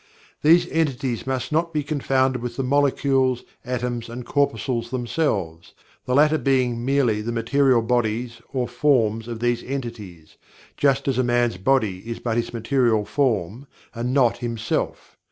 [0.41, 5.75] These entities must not be confounded with the molecules, atoms and corpuscles themselves,
[6.07, 10.37] the latter being merely the material bodies or forms of these entities,
[10.75, 15.15] just as a man's body is but his material form and not "himself."